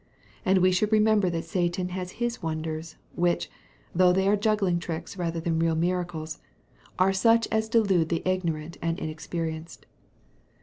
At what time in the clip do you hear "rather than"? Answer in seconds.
5.15-5.59